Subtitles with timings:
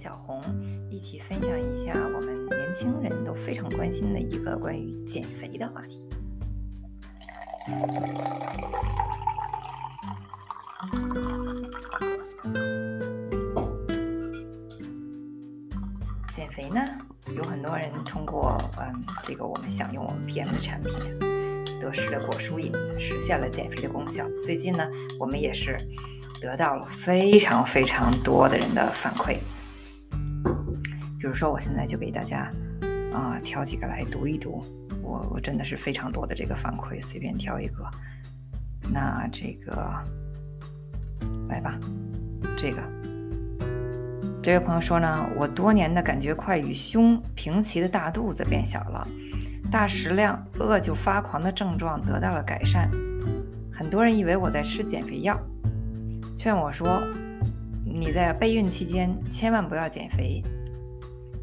[0.00, 0.40] 小红
[0.88, 6.08] 一起分享一下我们年轻人都非常关心的一个关于减肥的话题。
[16.32, 16.80] 减肥呢，
[17.34, 21.18] 有很多人通过嗯，这个我们享用我们 PM 的产品，
[21.80, 24.24] 得失的果蔬饮，实现了减肥的功效。
[24.46, 25.76] 最近呢，我们也是
[26.40, 29.38] 得到了非常非常多的人的反馈。
[31.28, 32.50] 比如说，我现在就给大家
[33.12, 34.64] 啊挑几个来读一读，
[35.02, 37.86] 我我真的是非常多的这个反馈，随便挑一个。
[38.90, 39.94] 那这个
[41.50, 41.78] 来吧，
[42.56, 42.82] 这个
[44.42, 49.06] 这位朋友说呢，我多年的感觉快与胸平齐的大肚子变小了，
[49.70, 52.90] 大食量、饿就发狂的症状得到了改善。
[53.70, 55.38] 很多人以为我在吃减肥药，
[56.34, 57.02] 劝我说，
[57.84, 60.42] 你在备孕期间千万不要减肥。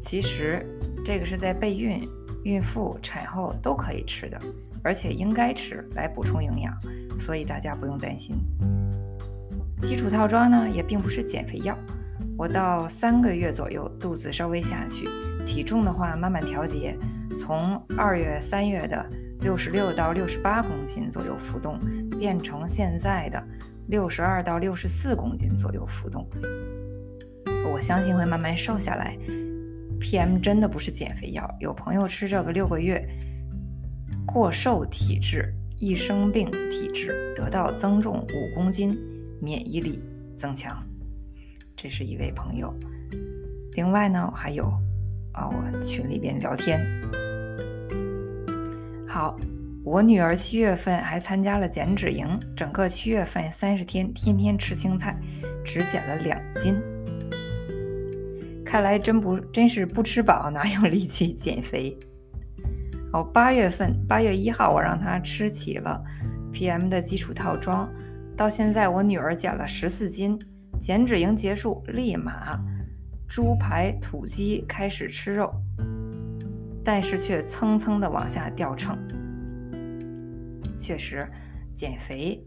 [0.06, 0.64] 其实，
[1.04, 2.08] 这个是在备孕、
[2.44, 4.40] 孕妇、产后都可以吃的，
[4.80, 6.72] 而且应该吃来补充营养，
[7.18, 8.36] 所以大家不用担心。
[9.82, 11.76] 基础套装呢，也并不是减肥药。
[12.38, 15.08] 我到三个月左右，肚子稍微下去，
[15.44, 16.96] 体重的话慢慢调节，
[17.36, 19.04] 从二月、三月的
[19.40, 21.80] 六十六到六十八公斤左右浮动，
[22.16, 23.42] 变成现在的
[23.88, 26.24] 六十二到六十四公斤左右浮动。
[27.74, 29.18] 我相信会慢慢瘦下来。
[30.00, 33.02] PM 真的不是减肥药，有朋友吃这个六个月，
[34.26, 38.96] 过瘦体质、易生病体质，得到增重五公斤，
[39.40, 40.00] 免疫力
[40.36, 40.82] 增强。
[41.76, 42.72] 这是一位朋友。
[43.72, 44.64] 另外呢，还有
[45.32, 46.80] 啊，我群里边聊天。
[49.06, 49.38] 好，
[49.84, 55.18] 我女儿七月份还参加了减脂营，整个七月份三十天，天天吃青菜，
[55.64, 56.76] 只减了两斤。
[58.66, 61.96] 看来真不真是不吃饱哪有力气减肥？
[63.12, 66.02] 哦，八月份八月一号我让他吃起了
[66.52, 67.88] PM 的基础套装，
[68.36, 70.36] 到现在我女儿减了十四斤，
[70.80, 72.60] 减脂营结束立马
[73.28, 75.50] 猪排土鸡开始吃肉，
[76.84, 78.98] 但是却蹭蹭的往下掉秤。
[80.76, 81.24] 确实，
[81.72, 82.44] 减肥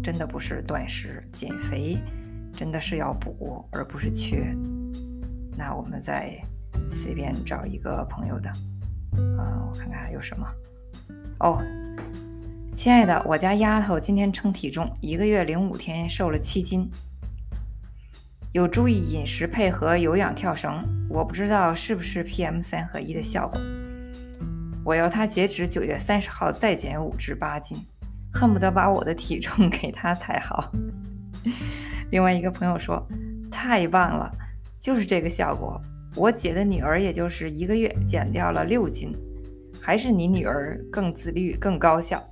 [0.00, 1.98] 真的不是断食，减肥
[2.52, 4.56] 真的是要补而不是缺。
[5.58, 6.40] 那我们再
[6.88, 8.48] 随便找一个朋友的，
[9.36, 10.46] 啊，我看看还有什么。
[11.40, 11.60] 哦，
[12.76, 16.88] 亲爱的，我家丫头今天称体重，一个月零五天瘦了七斤，
[18.52, 20.80] 有注意饮食配合有氧跳绳，
[21.10, 23.60] 我不知道是不是 PM 三合一的效果。
[24.84, 27.84] 我要她截止九月三十号再减五至八斤，
[28.32, 30.70] 恨不得把我的体重 给她才好。
[32.12, 33.04] 另外一个朋友说，
[33.50, 34.32] 太棒了。
[34.78, 35.80] 就是这个效果，
[36.14, 39.12] 我姐的女儿也就是一个月减掉了六斤，
[39.82, 42.22] 还是你女儿更自律、更高效。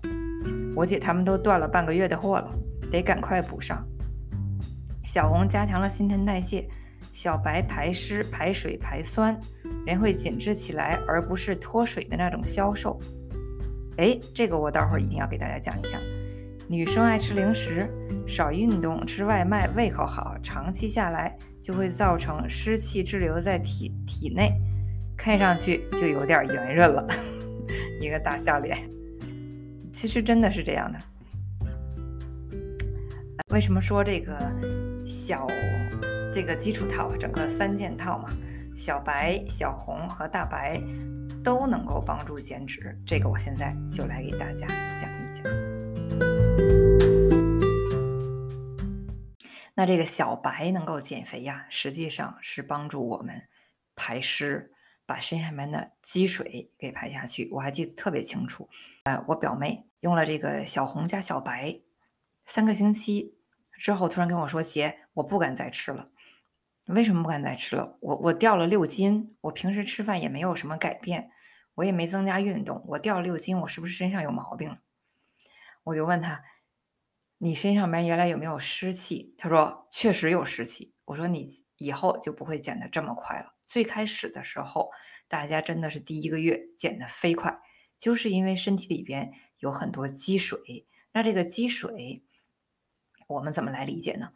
[0.75, 2.51] 我姐他们都断了半个月的货了，
[2.91, 3.85] 得赶快补上。
[5.03, 6.69] 小红加强了新陈代谢，
[7.13, 9.37] 小白排湿、排水、排酸，
[9.85, 13.01] 人会紧致起来，而不是脱水的那种消瘦。
[13.97, 15.99] 哎，这个我待会儿一定要给大家讲一下。
[16.69, 17.89] 女生爱吃零食，
[18.27, 24.53] 少运动，吃外卖，胃口好，长期下来就会造成湿气滞留在体体内，
[25.17, 27.07] 看上去就有点圆润了，
[28.03, 28.77] 一个大笑脸。
[29.93, 30.99] 其实真的是这样的。
[33.53, 34.37] 为什么说这个
[35.05, 35.47] 小
[36.33, 38.29] 这个基础套，整个三件套嘛，
[38.75, 40.83] 小白、小红和大白
[41.45, 42.99] 都能够帮助减脂？
[43.07, 44.67] 这个我现在就来给大家
[45.01, 45.76] 讲一讲。
[49.79, 53.47] 那这个小白能够减肥呀，实际上是帮助我们
[53.95, 54.73] 排湿，
[55.05, 57.51] 把身上面的积水给排下去。
[57.53, 58.71] 我还记得特别清楚，
[59.05, 61.79] 呃，我表妹用了这个小红加小白
[62.47, 63.37] 三个星期
[63.79, 66.09] 之后，突然跟我说：“姐，我不敢再吃了。
[66.87, 67.99] 为什么不敢再吃了？
[68.01, 71.31] 我我掉了六斤，我平时吃饭也没有什么改变，
[71.75, 74.79] 我也没增加运动，我掉了六斤，我是不是身上有毛病？”
[75.85, 76.43] 我就问他。
[77.39, 79.35] 你身上面原来有没有湿气？
[79.37, 80.95] 他说确实有湿气。
[81.05, 81.47] 我说你
[81.77, 83.55] 以后就不会减的这么快了。
[83.65, 84.91] 最开始的时候，
[85.29, 87.61] 大家真的是第一个月减的飞快，
[87.99, 90.87] 就是因为身体里边有很多积水。
[91.13, 92.25] 那这个积水，
[93.27, 94.33] 我们怎么来理解呢？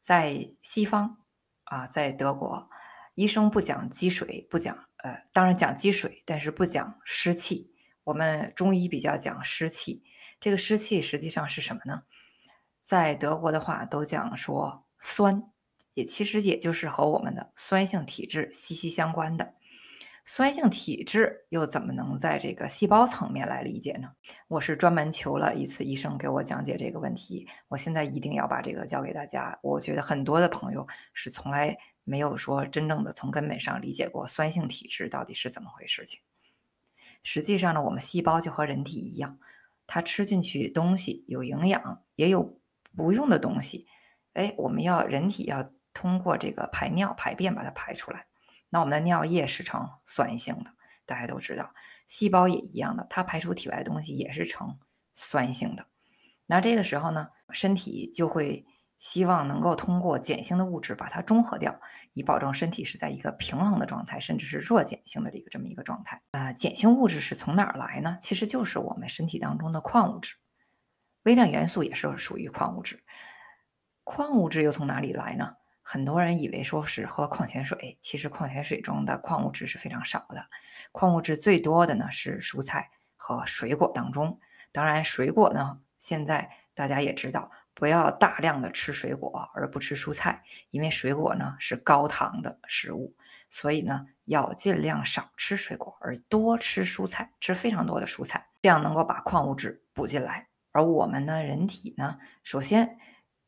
[0.00, 1.18] 在西方
[1.64, 2.70] 啊，在德国，
[3.14, 7.70] 医生不讲积水，不讲呃，当然讲积水，但是不讲湿气。
[8.04, 10.02] 我们中医比较讲湿气。
[10.40, 12.04] 这个湿气实际上是什么呢？
[12.90, 15.40] 在德国的话，都讲说酸
[15.94, 19.54] 也其实也就是和我们的酸性体质息息相关的。
[20.24, 24.08] 酸性体质又怎么能在这个细胞层面来理解呢？
[24.48, 27.46] 我是专门求了一次医生给我讲解这个问题。
[27.68, 29.56] 我现在一定要把这个教给大家。
[29.62, 30.84] 我觉得很多的朋友
[31.14, 36.20] 是从来没有说真正的从根本上理解过酸性体质到底是怎么回事情。
[37.22, 39.38] 实际上呢，我们细胞就和人体一样，
[39.86, 42.59] 它吃进去东西有营养，也有
[42.96, 43.86] 不用的东西。
[44.34, 48.26] 哎，我们要人体要通过这个排尿排便把它排出来。
[48.68, 50.70] 那我们的尿液是呈酸性的，
[51.04, 51.74] 大家都知道，
[52.06, 54.78] 细胞也一样的，它排出体外的东西也是呈
[55.12, 55.86] 酸性的。
[56.46, 58.64] 那这个时候呢，身体就会
[58.98, 61.80] 希望能够通过碱性的物质把它中和掉，
[62.12, 66.22] 以保证身体是在一个平衡的状态，甚至是弱碱性的一个这么一个状态。
[66.30, 68.18] 啊，碱性物质是从哪儿来呢？
[68.20, 70.36] 其实就是我们身体当中的矿物质，
[71.24, 73.02] 微量元素也是属于矿物质。
[74.04, 75.56] 矿物质又从哪里来呢？
[75.82, 80.46] 很多人以为说是喝矿泉水，其实矿泉水中的矿物质是非常少的。
[80.92, 84.38] 矿物质最多的呢是蔬菜和水果当中。
[84.72, 93.16] 当然，水果呢，现在大家也知道，不要大量的吃水果而不吃蔬菜，因为水果呢是高糖的食物，
[93.48, 100.49] 所以呢要尽量少吃水果，而多吃蔬菜，吃非常多的蔬菜，这样能够把矿物质补进来。
[100.72, 102.98] 而我们呢，人体呢，首先。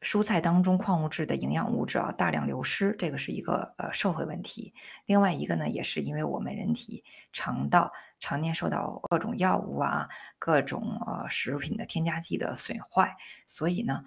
[0.05, 4.75] 蔬菜当中矿物质的营养物质啊大量流失，这个是一个呃社会问题。
[5.07, 10.09] 另外一个呢，也是因为我们人体肠道常年受到各种药物啊、
[10.41, 13.15] 各种呃食品的添加剂的损坏，
[13.47, 14.03] 所以呢，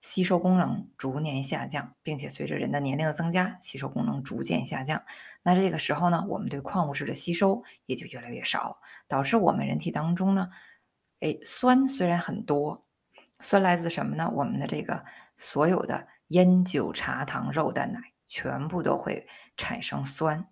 [0.00, 5.02] 吸收功能逐年下降，并且随着人的年龄的增加，吸收功能逐渐下降。
[5.42, 8.78] 那这个时候呢，我们对矿物质的吸收也就越来越少，
[9.08, 10.50] 导致我们人体当中呢，
[11.22, 12.86] 哎，酸虽然很多，
[13.40, 14.30] 酸来自什么呢？
[14.34, 15.02] 我们的这个。
[15.34, 19.26] 所有的烟酒茶糖肉蛋奶全部都会
[19.56, 20.46] 产生酸，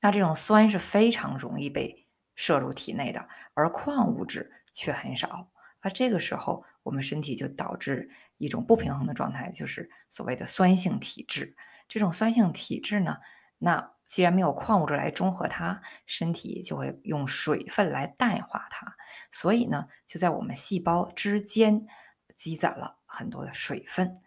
[0.00, 5.50] 那这种酸是非常容易被摄入体内的，而矿物质却很少。
[5.82, 11.54] 那这个时候，我们身体就导致一种不平衡的状态，就是所谓的酸性体质。
[11.86, 13.18] 这种酸性体质呢，
[13.58, 18.96] 那既然没有矿物质来中和它，身体就会用水分来淡化它，
[19.30, 21.86] 所以呢，就在我们细胞之间
[22.34, 22.98] 积攒了。
[23.14, 24.22] 很多的水分，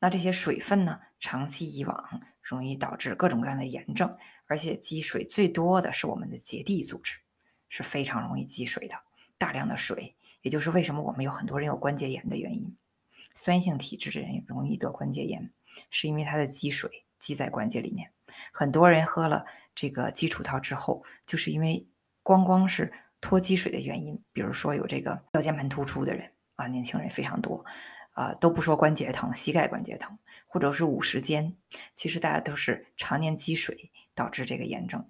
[0.00, 7.20] 那这些水分呢，长期以往容易导致各种各样的炎症，而且积水最多的是我们的结缔组织，
[7.68, 8.96] 是非常容易积水的。
[9.38, 12.76] 大量的水，也就是为什么我们有很多人有关节炎的原因。
[13.32, 15.52] 酸性体质的人容易得关节炎，
[15.90, 18.10] 是因为它的积水积在关节里面。
[18.52, 19.44] 很多人喝了
[19.74, 21.86] 这个基础套之后，就是因为
[22.22, 26.30] 光光是脱积水的原因，比如说有这个腰间盘突出的人。
[26.56, 27.64] 啊，年轻人非常多，
[28.12, 30.16] 啊，都不说关节疼，膝盖关节疼，
[30.46, 31.52] 或者是五十肩，
[31.92, 35.04] 其实大家都是常年积水导致这个炎症。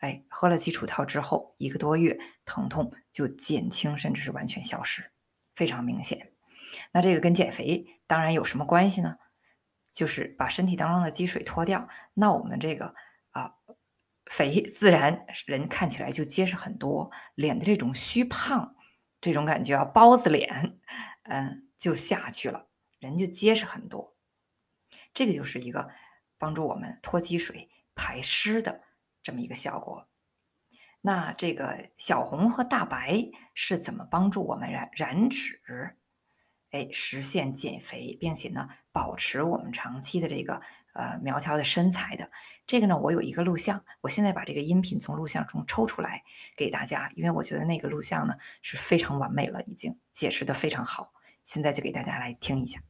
[0.00, 5.10] 哎，喝了基础套之后，一个多月疼痛就减轻，甚至是完全消失，
[5.54, 6.32] 非常明显。
[6.92, 9.16] 那这个跟减肥当然有什么关系呢？
[10.00, 12.94] 就是把身体当中的积水脱掉，那我们这个
[13.32, 13.52] 啊
[14.24, 18.74] 肥自然人看起来就结实很多，脸的这种虚胖。
[19.20, 20.80] 这种感觉啊，包子脸，
[21.24, 24.16] 嗯，就下去了，人就结实很多。
[25.12, 25.90] 这个就是一个
[26.38, 28.80] 帮助我们脱积水、排湿的
[29.22, 30.08] 这么一个效果。
[31.02, 35.60] 那这个小红和大白是怎么帮助我们燃燃脂，
[36.70, 40.60] 哎，实现减肥，并且呢，保持我们长期的这个。
[40.92, 42.28] 呃，苗条的身材的
[42.66, 46.24] 这个呢，我有一个录像，我现在把这个音频从录像中抽出来
[46.56, 51.12] 给大家，因为我觉得那个录像呢是非常完美了，已经解释的非常好，
[51.44, 52.82] 现在就给大家来听一下。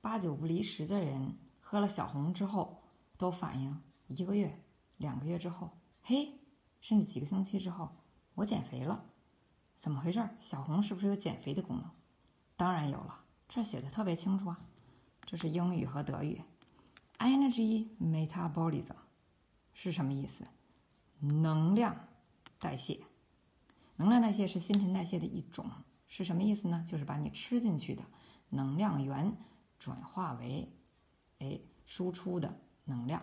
[0.00, 2.80] 八九不离十的人喝了小红之后，
[3.18, 4.56] 都反映一个月、
[4.98, 6.38] 两个月之后，嘿，
[6.80, 7.90] 甚至几个星期之后，
[8.36, 9.04] 我减肥了，
[9.84, 10.26] 怎么回事？
[10.40, 11.90] 小红是不是有减肥的功能？
[12.56, 14.58] 当然有了，这写的特别清楚啊。
[15.26, 16.40] 这是英语和德语
[17.18, 18.96] ，energy metabolism
[19.74, 20.46] 是什么意思？
[21.18, 22.08] 能量
[22.58, 22.98] 代谢，
[23.96, 25.70] 能量代谢是新陈代谢的一种，
[26.06, 26.82] 是什么意思呢？
[26.88, 28.02] 就是把你吃进去的
[28.48, 29.36] 能量源
[29.78, 30.66] 转化为，
[31.40, 33.22] 哎，输出的能量。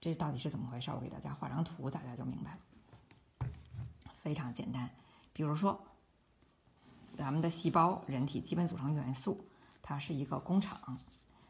[0.00, 0.90] 这到底是怎么回事？
[0.92, 2.60] 我给大家画张图，大家就明白了。
[4.14, 4.90] 非常简单，
[5.36, 5.84] 比如说，
[7.18, 9.44] 咱们的细胞，人体基本组成元素。
[9.82, 10.98] 它是一个工厂，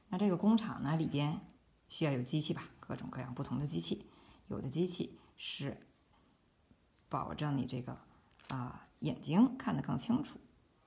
[0.09, 1.41] 那这个工厂呢里边
[1.87, 4.05] 需要有机器吧，各种各样不同的机器，
[4.49, 5.79] 有的机器是
[7.09, 7.97] 保证你这个
[8.49, 10.41] 啊眼睛看得更清楚，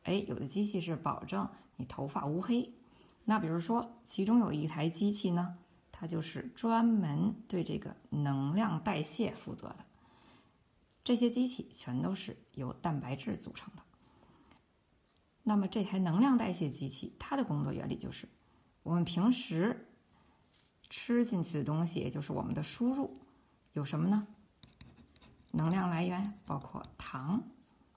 [0.04, 2.74] 哎，有的机器是保证你头发乌黑，
[3.24, 5.58] 那比如说，其中有一台机器呢，
[5.92, 9.86] 它就是专门对这个能量代谢负责的。
[11.04, 13.82] 这些机器全都是由蛋白质组成的。
[15.44, 18.30] 那么这台能量代谢机器，它的工作原理就是，
[18.84, 19.88] 我们平时
[20.90, 23.20] 吃进去的东西，也就是我们的输入，
[23.74, 24.28] 有什么呢？
[25.52, 27.42] 能量来源包括糖，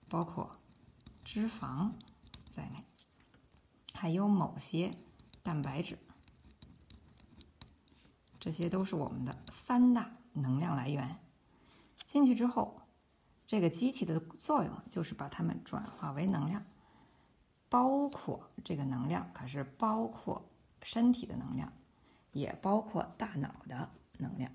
[0.08, 0.50] 包括
[1.24, 1.90] 脂肪
[2.48, 2.82] 在内，
[3.92, 4.90] 还有某些
[5.42, 5.98] 蛋白质，
[8.40, 11.18] 这些都是我们的三大能量来源。
[12.06, 12.81] 进去之后，
[13.52, 16.64] 这个机器的作用就是把它们转化为能量。
[17.68, 21.70] 包括这个能量，可是包括身体的能量，
[22.30, 24.50] 也包括大脑的能量。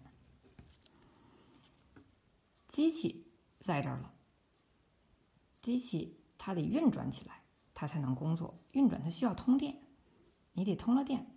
[2.70, 3.27] 机器
[3.60, 4.12] 在这儿了，
[5.62, 7.44] 机器它得运转起来，
[7.75, 8.58] 它才能工作。
[8.72, 9.80] 运转它需要通电，
[10.54, 11.27] 你得通了电，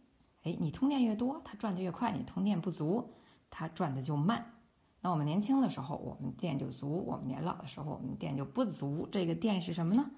[0.44, 3.12] 哎，你通电越多，它转的越快；你通电不足，
[3.50, 4.59] 它转的就慢。
[5.00, 9.08] 那我们年轻的时候，我们电就足；我们年老的时候，我们电就不足。
[9.10, 10.10] 这个电是什么呢？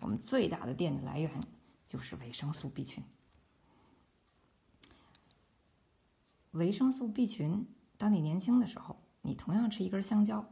[0.00, 1.30] 我们最大的电的来源
[1.84, 3.04] 就是维生素 B 群。
[6.52, 7.66] 维生素 B 群，
[7.98, 10.44] 当你年轻的时候，你同样吃一根香蕉，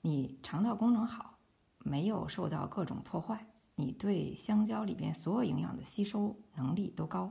[0.00, 1.38] 你肠道功能好，
[1.80, 3.44] 没有受到各种破坏，
[3.74, 7.30] 你对香蕉里边所有营养的吸收能力都高。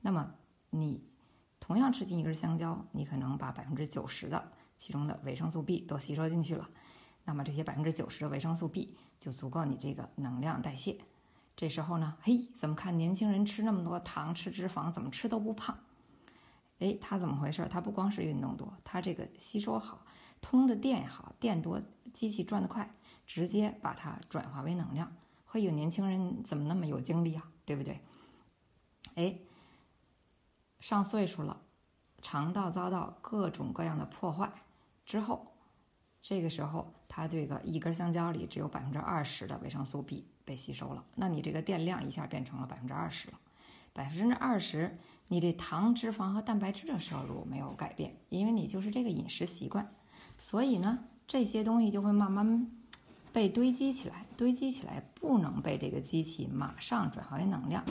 [0.00, 0.32] 那么，
[0.70, 1.02] 你
[1.58, 6.68] 同样吃进一根香蕉，你可能把百分之九十的其中的维生素 B 都吸收进去了。
[7.24, 10.98] 那么这些百分之九十的维生素 B 就足够你这个能量代谢。
[11.56, 15.76] 这时候呢，嘿，怎么看年轻人吃那么多糖、吃脂肪，怎么吃都不胖？
[16.78, 17.66] 哎，他怎么回事？
[17.70, 20.04] 他不光是运动多，他这个吸收好，
[20.42, 21.80] 通的电也好，电多，
[22.12, 22.94] 机器转得快，
[23.26, 25.10] 直接把它转化为能量。
[25.46, 27.50] 会有年轻人怎么那么有精力啊？
[27.64, 27.98] 对不对？
[29.14, 29.38] 哎，
[30.78, 31.62] 上岁数了，
[32.20, 34.52] 肠道遭到各种各样的破坏
[35.06, 35.46] 之后。
[36.28, 43.38] 这个时候，它这个一根香蕉里只有百分之二十的维生素 B 被吸收了，那你这个电量一下变成了百分之二十了。
[43.92, 44.98] 百分之二十，
[45.28, 49.94] 你这糖、脂肪和蛋白质的摄入没有改变，因为你就是这个饮食习惯，
[50.36, 50.98] 所以呢，
[51.28, 52.72] 这些东西就会慢慢
[53.32, 57.84] 被堆积起来，堆积起来不能被这个机器马上转化为能量，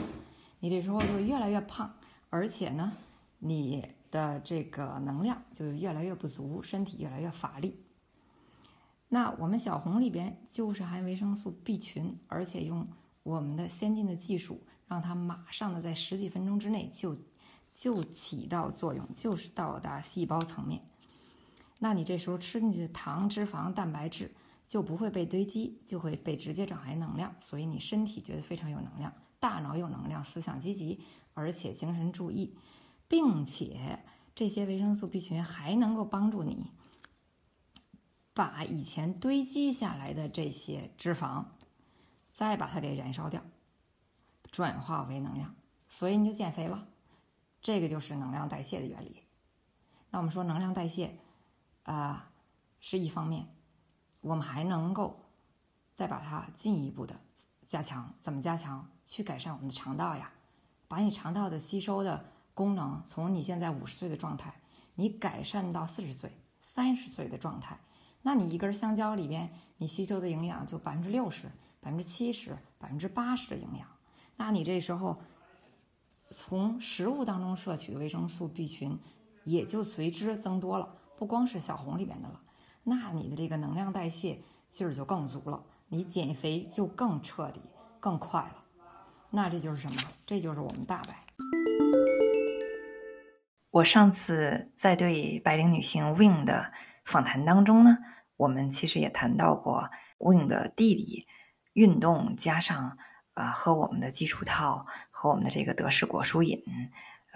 [0.60, 1.94] 你这时候就越来越胖，
[2.28, 2.92] 而且呢，
[3.38, 7.78] 你的这个能量就越来越不足，身体越来越乏力。
[9.08, 12.88] 那我们小红里边就是含维生素 B 群，而且用
[13.22, 14.58] 我们的先进的技术，
[14.88, 17.14] 让它马上的在十几分钟之内就
[17.74, 20.80] 就起到作用，就是到达细胞层面。
[21.78, 24.34] 那你这时候吃进去的糖、脂肪、蛋白质
[24.66, 30.98] 就不会被堆积，就会被直接转化为能量，所以你身体觉得非常有能量，大脑有能量，思想积极，
[31.34, 32.56] 而且精神注意，
[33.08, 36.70] 并且这些维生素 B 群还能够帮助你。
[38.34, 41.46] 把以前堆积下来的这些脂肪，
[42.30, 43.42] 再把它给燃烧掉，
[44.50, 45.54] 转化为能量，
[45.88, 46.86] 所以你就减肥了。
[47.62, 49.22] 这个就是能量代谢的原理。
[50.10, 51.18] 那我们说能量代谢，
[51.84, 52.30] 啊，
[52.78, 53.48] 是一方面，
[54.20, 55.24] 我们还能够
[55.94, 57.18] 再把它进一步的
[57.64, 58.14] 加强。
[58.20, 58.90] 怎么加强？
[59.06, 60.30] 去改善我们的肠道呀，
[60.88, 64.54] 把你肠道的吸收的功能，从你现在五十岁的状态，
[64.94, 67.78] 你改善到四十岁、三十岁的状态。
[68.22, 71.42] 那你一根香蕉里边，你吸收的营养就百分之六十、
[71.82, 73.86] 百分之七十、百分之八十的营养。
[74.36, 75.18] 那你这时候
[76.30, 78.98] 从食物当中摄取的维生素 B 群
[79.44, 82.40] 也就随之增多了，不光是小红里边的了。
[82.82, 87.60] 那你的这个能量代谢劲儿就更足了，你减肥就更彻底、
[88.00, 88.64] 更快了。
[89.28, 90.00] 那这就是什么？
[90.24, 91.25] 这就是我们大白。
[93.76, 96.72] 我上次在对白领女性 Win 的
[97.04, 97.98] 访谈当中呢。
[98.38, 101.26] 我们其实也谈到过，Win 的弟弟
[101.74, 102.96] 运动加上
[103.34, 106.62] 啊，喝我们的基础套和我们的这个德式果蔬饮，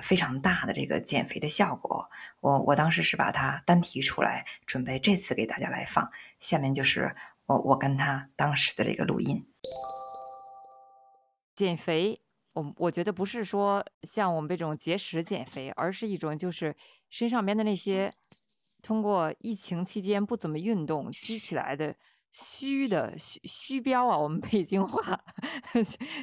[0.03, 2.09] 非常大的这个减肥的效果。
[2.41, 6.11] 我我当时是把它单提出来，准备这次给大家来放。
[6.39, 9.47] 下面就是我我跟他当时的这个录音。
[11.55, 16.75] 减肥，我我觉得不是说像我们这种节食减肥，而是一种就是
[17.09, 18.09] 身上边的那些。
[18.83, 21.91] 通过疫情期间不怎么运动积起来的
[22.33, 25.23] 虚的虚虚标啊，我们北京话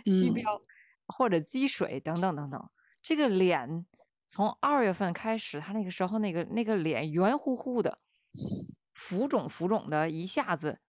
[0.03, 0.60] 虚标
[1.05, 2.69] 或者积水等等等等。
[3.03, 3.86] 这个脸
[4.25, 8.00] 从二月份开始，他那个时候那个那个脸圆乎乎的，
[8.96, 10.79] 浮肿浮肿的，一下子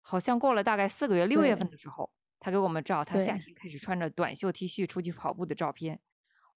[0.00, 2.10] 好像过了大概四个月，六月份的时候，
[2.44, 5.98] 他给我们照他夏天开始穿着短袖 T 恤出去跑步的照片。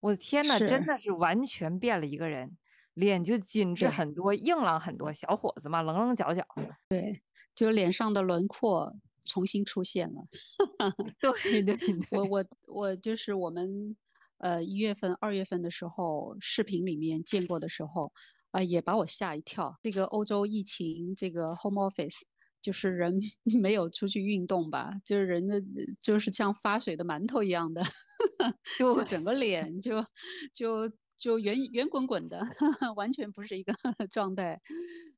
[0.00, 2.58] 我的天呐，真的是完全变了一个人，
[2.92, 6.46] 脸就紧致很多，硬朗很多，小伙子嘛，棱棱角角。
[6.90, 7.18] 对
[7.54, 10.26] 就脸上的轮廓重新出现了。
[11.22, 13.96] 对对 对，我我我就是我们
[14.36, 18.12] 呃一月份、二月份的时候，视频里面见过的时候，
[18.50, 19.78] 啊、也把我吓一跳。
[19.82, 22.20] 这个欧洲疫情，这个 home office，
[22.60, 23.20] 就是人
[23.62, 25.62] 没有出去运动吧，就是人的
[26.00, 27.82] 就是像发水的馒头一样的，
[28.78, 30.04] 就整个脸就
[30.52, 32.40] 就就圆圆滚滚的，
[32.96, 33.72] 完全不是一个
[34.10, 34.60] 状态。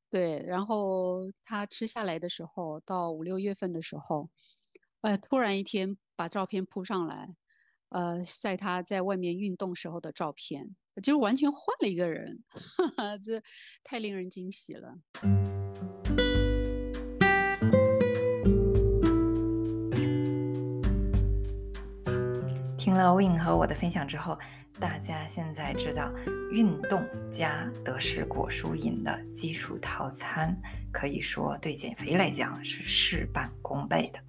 [0.09, 4.29] 对，然后他吃下来的时候，到五六月份的时候，
[5.01, 7.33] 哎，突然一天把照片铺上来，
[7.89, 12.43] 呃，晒他在外面运动时候的照片，就是完全换了一个人，
[13.23, 13.41] 这
[13.83, 14.99] 太令人惊喜了。
[22.91, 24.37] 听了 Win 和我的分享之后，
[24.77, 26.11] 大家现在知道
[26.51, 30.53] 运动加德式果蔬饮的基础套餐，
[30.91, 34.19] 可以说对减肥来讲是事半功倍的。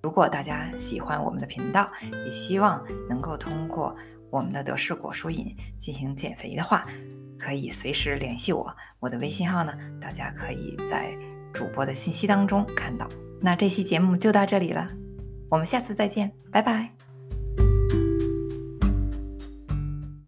[0.00, 1.90] 如果大家喜欢我们的频道，
[2.24, 3.94] 也希望能够通过
[4.30, 6.86] 我们的德式果蔬饮进行减肥的话，
[7.38, 8.74] 可以随时联系我。
[8.98, 11.14] 我的微信号呢，大家可以在
[11.52, 13.06] 主播的信息当中看到。
[13.42, 14.88] 那这期节目就到这里了，
[15.50, 17.05] 我们下次再见，拜拜。